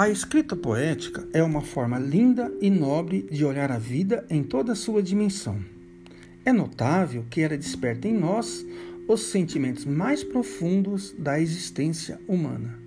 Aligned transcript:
A 0.00 0.08
escrita 0.08 0.56
poética 0.56 1.28
é 1.30 1.42
uma 1.42 1.60
forma 1.60 1.98
linda 1.98 2.50
e 2.58 2.70
nobre 2.70 3.28
de 3.30 3.44
olhar 3.44 3.70
a 3.70 3.76
vida 3.76 4.24
em 4.30 4.42
toda 4.42 4.72
a 4.72 4.74
sua 4.74 5.02
dimensão. 5.02 5.62
É 6.42 6.50
notável 6.54 7.26
que 7.28 7.42
ela 7.42 7.54
desperta 7.54 8.08
em 8.08 8.16
nós 8.16 8.64
os 9.06 9.24
sentimentos 9.24 9.84
mais 9.84 10.24
profundos 10.24 11.14
da 11.18 11.38
existência 11.38 12.18
humana. 12.26 12.78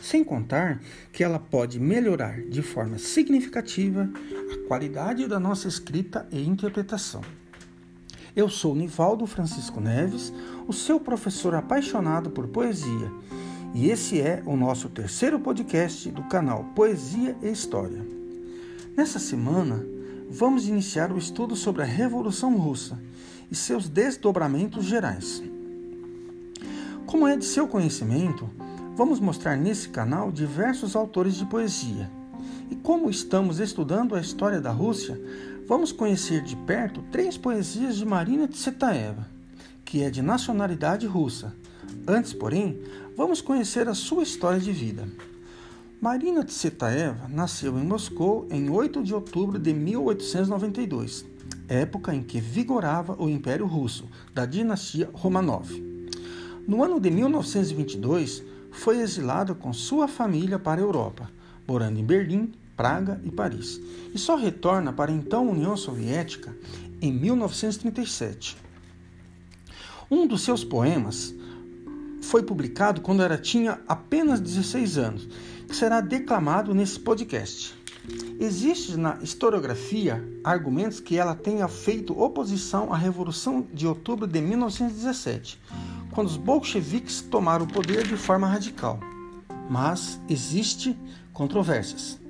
Sem 0.00 0.24
contar 0.24 0.80
que 1.12 1.22
ela 1.22 1.38
pode 1.38 1.78
melhorar 1.78 2.40
de 2.40 2.62
forma 2.62 2.96
significativa 2.96 4.10
a 4.50 4.66
qualidade 4.66 5.28
da 5.28 5.38
nossa 5.38 5.68
escrita 5.68 6.26
e 6.32 6.48
interpretação. 6.48 7.20
Eu 8.34 8.48
sou 8.48 8.74
Nivaldo 8.74 9.26
Francisco 9.26 9.82
Neves, 9.82 10.32
o 10.66 10.72
seu 10.72 10.98
professor 10.98 11.54
apaixonado 11.54 12.30
por 12.30 12.48
poesia 12.48 13.12
e 13.74 13.90
esse 13.90 14.20
é 14.20 14.40
o 14.46 14.56
nosso 14.56 14.88
terceiro 14.88 15.40
podcast 15.40 16.08
do 16.12 16.22
canal 16.22 16.62
Poesia 16.76 17.36
e 17.42 17.50
História. 17.50 18.06
Nessa 18.96 19.18
semana, 19.18 19.84
vamos 20.30 20.68
iniciar 20.68 21.10
o 21.10 21.18
estudo 21.18 21.56
sobre 21.56 21.82
a 21.82 21.84
Revolução 21.84 22.56
Russa 22.56 22.96
e 23.50 23.54
seus 23.56 23.88
desdobramentos 23.88 24.84
gerais. 24.84 25.42
Como 27.04 27.26
é 27.26 27.36
de 27.36 27.44
seu 27.44 27.66
conhecimento, 27.66 28.48
vamos 28.94 29.18
mostrar 29.18 29.56
nesse 29.56 29.88
canal 29.88 30.30
diversos 30.30 30.94
autores 30.94 31.34
de 31.34 31.44
poesia. 31.44 32.08
E 32.70 32.76
como 32.76 33.10
estamos 33.10 33.58
estudando 33.58 34.14
a 34.14 34.20
história 34.20 34.60
da 34.60 34.70
Rússia, 34.70 35.20
vamos 35.66 35.90
conhecer 35.90 36.42
de 36.42 36.54
perto 36.54 37.02
três 37.10 37.36
poesias 37.36 37.96
de 37.96 38.06
Marina 38.06 38.46
Tsvetaeva, 38.46 39.26
que 39.84 40.04
é 40.04 40.10
de 40.10 40.22
nacionalidade 40.22 41.08
russa. 41.08 41.52
Antes, 42.06 42.32
porém, 42.32 42.80
Vamos 43.16 43.40
conhecer 43.40 43.88
a 43.88 43.94
sua 43.94 44.24
história 44.24 44.58
de 44.58 44.72
vida. 44.72 45.06
Marina 46.00 46.42
Tsvetaeva 46.42 47.28
nasceu 47.28 47.78
em 47.78 47.84
Moscou 47.84 48.44
em 48.50 48.68
8 48.68 49.04
de 49.04 49.14
outubro 49.14 49.56
de 49.56 49.72
1892, 49.72 51.24
época 51.68 52.12
em 52.12 52.24
que 52.24 52.40
vigorava 52.40 53.14
o 53.16 53.30
Império 53.30 53.66
Russo, 53.66 54.08
da 54.34 54.44
dinastia 54.44 55.08
Romanov. 55.12 55.70
No 56.66 56.82
ano 56.82 56.98
de 56.98 57.08
1922, 57.08 58.42
foi 58.72 58.98
exilada 58.98 59.54
com 59.54 59.72
sua 59.72 60.08
família 60.08 60.58
para 60.58 60.80
a 60.80 60.84
Europa, 60.84 61.30
morando 61.68 62.00
em 62.00 62.04
Berlim, 62.04 62.50
Praga 62.76 63.20
e 63.22 63.30
Paris, 63.30 63.80
e 64.12 64.18
só 64.18 64.34
retorna 64.34 64.92
para 64.92 65.12
a 65.12 65.14
então 65.14 65.48
União 65.48 65.76
Soviética 65.76 66.52
em 67.00 67.12
1937. 67.12 68.56
Um 70.10 70.26
dos 70.26 70.42
seus 70.42 70.64
poemas, 70.64 71.32
foi 72.24 72.42
publicado 72.42 73.00
quando 73.00 73.22
ela 73.22 73.38
tinha 73.38 73.80
apenas 73.86 74.40
16 74.40 74.98
anos, 74.98 75.28
que 75.68 75.76
será 75.76 76.00
declamado 76.00 76.74
nesse 76.74 76.98
podcast. 76.98 77.74
Existe 78.38 78.96
na 78.96 79.18
historiografia 79.22 80.22
argumentos 80.42 81.00
que 81.00 81.16
ela 81.16 81.34
tenha 81.34 81.66
feito 81.68 82.18
oposição 82.20 82.92
à 82.92 82.96
Revolução 82.96 83.66
de 83.72 83.86
Outubro 83.86 84.26
de 84.26 84.40
1917, 84.40 85.58
quando 86.10 86.28
os 86.28 86.36
bolcheviques 86.36 87.22
tomaram 87.22 87.64
o 87.64 87.72
poder 87.72 88.06
de 88.06 88.16
forma 88.16 88.46
radical. 88.46 89.00
Mas 89.70 90.20
existe 90.28 90.98
controvérsias. 91.32 92.20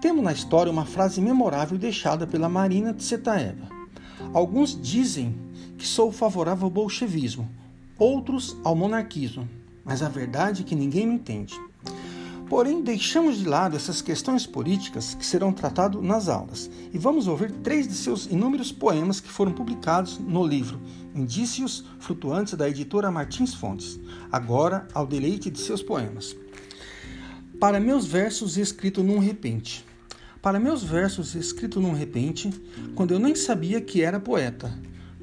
Temos 0.00 0.22
na 0.22 0.32
história 0.32 0.70
uma 0.70 0.86
frase 0.86 1.20
memorável 1.20 1.76
deixada 1.76 2.26
pela 2.26 2.48
Marina 2.48 2.94
Tsvetaeva. 2.94 3.68
Alguns 4.32 4.80
dizem 4.80 5.36
que 5.76 5.86
sou 5.86 6.12
favorável 6.12 6.64
ao 6.64 6.70
bolchevismo, 6.70 7.48
outros 8.00 8.56
ao 8.64 8.74
monarquismo, 8.74 9.46
mas 9.84 10.02
a 10.02 10.08
verdade 10.08 10.62
é 10.62 10.64
que 10.64 10.74
ninguém 10.74 11.06
me 11.06 11.16
entende. 11.16 11.54
Porém, 12.48 12.82
deixamos 12.82 13.38
de 13.38 13.44
lado 13.44 13.76
essas 13.76 14.00
questões 14.00 14.46
políticas 14.46 15.14
que 15.14 15.24
serão 15.24 15.52
tratadas 15.52 16.02
nas 16.02 16.26
aulas 16.26 16.68
e 16.92 16.98
vamos 16.98 17.28
ouvir 17.28 17.52
três 17.52 17.86
de 17.86 17.94
seus 17.94 18.24
inúmeros 18.26 18.72
poemas 18.72 19.20
que 19.20 19.28
foram 19.28 19.52
publicados 19.52 20.18
no 20.18 20.44
livro 20.44 20.80
Indícios 21.14 21.84
Flutuantes 22.00 22.54
da 22.54 22.68
editora 22.68 23.10
Martins 23.10 23.54
Fontes, 23.54 24.00
agora 24.32 24.88
ao 24.94 25.06
deleite 25.06 25.50
de 25.50 25.60
seus 25.60 25.82
poemas. 25.82 26.34
Para 27.60 27.78
meus 27.78 28.06
versos 28.06 28.56
escrito 28.56 29.02
num 29.02 29.18
repente. 29.18 29.84
Para 30.40 30.58
meus 30.58 30.82
versos 30.82 31.34
escrito 31.34 31.80
num 31.80 31.92
repente, 31.92 32.50
quando 32.94 33.12
eu 33.12 33.18
nem 33.18 33.34
sabia 33.34 33.78
que 33.80 34.02
era 34.02 34.18
poeta, 34.18 34.72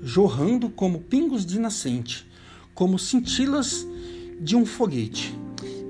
jorrando 0.02 0.70
como 0.70 1.00
pingos 1.00 1.44
de 1.44 1.60
nascente, 1.60 2.28
como 2.78 3.00
cintilas 3.00 3.88
de 4.40 4.56
um 4.56 4.64
foguete, 4.64 5.36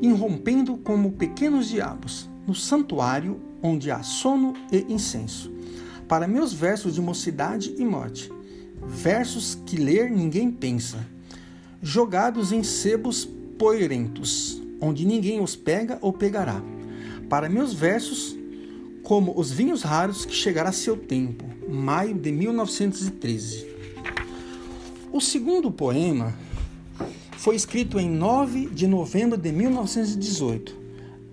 irrompendo 0.01 0.77
como 0.77 1.11
pequenos 1.11 1.67
diabos 1.67 2.29
no 2.47 2.55
santuário 2.55 3.41
onde 3.61 3.91
há 3.91 4.01
sono 4.03 4.53
e 4.71 4.85
incenso. 4.87 5.51
Para 6.07 6.29
meus 6.29 6.53
versos 6.53 6.95
de 6.95 7.01
mocidade 7.01 7.75
e 7.77 7.83
morte, 7.83 8.31
versos 8.81 9.59
que 9.65 9.75
ler 9.75 10.09
ninguém 10.09 10.49
pensa, 10.49 11.05
jogados 11.81 12.53
em 12.53 12.63
sebos 12.63 13.27
poeirentos, 13.59 14.61
onde 14.79 15.05
ninguém 15.05 15.41
os 15.41 15.57
pega 15.57 15.99
ou 15.99 16.13
pegará. 16.13 16.63
Para 17.27 17.49
meus 17.49 17.73
versos, 17.73 18.33
como 19.03 19.37
os 19.37 19.51
vinhos 19.51 19.81
raros 19.81 20.23
que 20.23 20.33
chegará 20.33 20.71
seu 20.71 20.95
tempo, 20.95 21.43
maio 21.69 22.13
de 22.13 22.31
1913. 22.31 23.75
O 25.11 25.19
segundo 25.19 25.69
poema 25.69 26.46
foi 27.37 27.55
escrito 27.55 27.99
em 27.99 28.09
9 28.09 28.65
de 28.71 28.87
novembro 28.87 29.37
de 29.37 29.51
1918. 29.51 30.75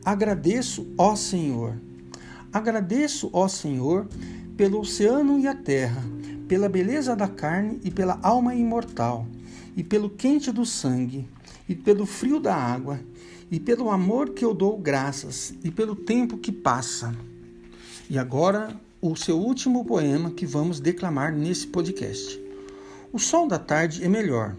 Agradeço, 0.04 0.87
ó 0.98 1.16
Senhor. 1.16 1.75
Agradeço, 2.53 3.31
ó 3.32 3.48
Senhor, 3.48 4.06
pelo 4.54 4.81
oceano 4.81 5.41
e 5.41 5.48
a 5.48 5.54
terra, 5.54 6.04
pela 6.47 6.69
beleza 6.69 7.16
da 7.16 7.26
carne 7.26 7.81
e 7.82 7.91
pela 7.91 8.19
alma 8.22 8.54
imortal, 8.54 9.26
e 9.75 9.82
pelo 9.82 10.10
quente 10.10 10.53
do 10.53 10.66
sangue, 10.66 11.26
e 11.66 11.75
pelo 11.75 12.04
frio 12.04 12.38
da 12.38 12.54
água, 12.54 13.00
e 13.50 13.59
pelo 13.59 13.91
amor 13.91 14.31
que 14.31 14.44
eu 14.44 14.53
dou 14.53 14.76
graças, 14.76 15.54
e 15.64 15.70
pelo 15.70 15.97
tempo 15.97 16.37
que 16.37 16.53
passa. 16.53 17.14
E 18.10 18.19
agora, 18.19 18.78
o 19.00 19.16
seu 19.16 19.38
último 19.38 19.84
poema 19.87 20.31
que 20.31 20.44
vamos 20.44 20.81
declamar 20.81 21.32
nesse 21.32 21.66
podcast. 21.66 22.38
O 23.10 23.19
sol 23.19 23.48
da 23.48 23.59
tarde 23.59 24.04
é 24.04 24.09
melhor. 24.09 24.54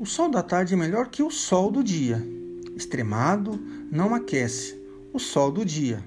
O 0.00 0.06
sol 0.06 0.30
da 0.30 0.42
tarde 0.42 0.72
é 0.72 0.76
melhor 0.78 1.08
que 1.08 1.22
o 1.22 1.30
sol 1.30 1.70
do 1.70 1.84
dia. 1.84 2.26
Extremado, 2.74 3.60
não 3.92 4.14
aquece. 4.14 4.80
O 5.12 5.18
sol 5.18 5.52
do 5.52 5.62
dia. 5.62 6.02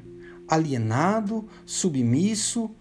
Alienado, 0.47 1.47
submisso, 1.63 2.71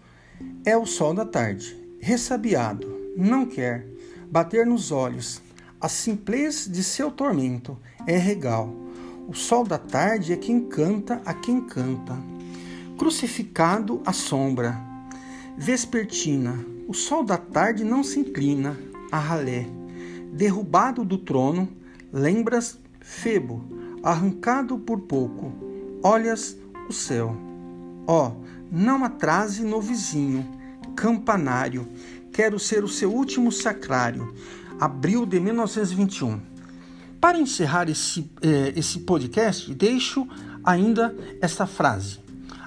é 0.65 0.75
o 0.75 0.87
sol 0.87 1.13
da 1.13 1.23
tarde. 1.23 1.77
Ressabiado, 1.99 2.87
não 3.15 3.45
quer. 3.45 3.87
Bater 4.31 4.65
nos 4.65 4.91
olhos. 4.91 5.39
A 5.79 5.87
simplez 5.87 6.67
de 6.67 6.83
seu 6.83 7.11
tormento 7.11 7.77
é 8.07 8.17
regal. 8.17 8.73
O 9.27 9.35
sol 9.35 9.63
da 9.63 9.77
tarde 9.77 10.33
é 10.33 10.35
quem 10.35 10.61
canta 10.61 11.21
a 11.27 11.33
quem 11.35 11.61
canta. 11.61 12.17
Crucificado 12.97 14.01
a 14.03 14.13
sombra. 14.13 14.75
Vespertina, 15.59 16.57
o 16.87 16.93
sol 16.95 17.23
da 17.23 17.37
tarde 17.37 17.83
não 17.83 18.03
se 18.03 18.19
inclina 18.19 18.75
a 19.11 19.19
ralé 19.19 19.82
derrubado 20.33 21.05
do 21.05 21.17
trono, 21.17 21.69
lembras 22.11 22.79
Febo, 22.99 23.61
arrancado 24.01 24.77
por 24.77 25.01
pouco, 25.01 25.53
olhas 26.01 26.57
o 26.89 26.93
céu. 26.93 27.35
Ó, 28.07 28.29
oh, 28.29 28.45
não 28.71 29.03
atrase 29.03 29.63
no 29.63 29.81
vizinho, 29.81 30.45
campanário, 30.95 31.87
quero 32.31 32.57
ser 32.57 32.83
o 32.83 32.87
seu 32.87 33.13
último 33.13 33.51
sacrário. 33.51 34.33
Abril 34.79 35.25
de 35.25 35.39
1921. 35.39 36.39
Para 37.21 37.39
encerrar 37.39 37.89
esse, 37.89 38.29
eh, 38.41 38.73
esse 38.75 38.99
podcast, 39.01 39.73
deixo 39.73 40.27
ainda 40.63 41.15
essa 41.41 41.65
frase. 41.65 42.19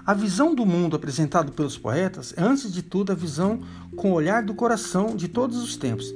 A 0.06 0.14
visão 0.14 0.54
do 0.54 0.64
mundo 0.64 0.96
apresentada 0.96 1.50
pelos 1.50 1.76
poetas 1.76 2.32
é, 2.36 2.42
antes 2.42 2.72
de 2.72 2.80
tudo, 2.80 3.10
a 3.10 3.14
visão 3.14 3.60
com 3.96 4.12
o 4.12 4.14
olhar 4.14 4.42
do 4.42 4.54
coração 4.54 5.16
de 5.16 5.28
todos 5.28 5.56
os 5.56 5.76
tempos. 5.76 6.14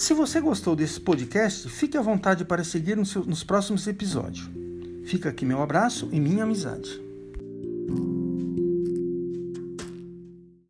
Se 0.00 0.14
você 0.14 0.40
gostou 0.40 0.74
desse 0.74 0.98
podcast, 0.98 1.68
fique 1.68 1.94
à 1.94 2.00
vontade 2.00 2.42
para 2.42 2.64
seguir 2.64 2.96
nos 2.96 3.44
próximos 3.44 3.86
episódios. 3.86 4.48
Fica 5.04 5.28
aqui 5.28 5.44
meu 5.44 5.60
abraço 5.60 6.08
e 6.10 6.18
minha 6.18 6.44
amizade. 6.44 7.09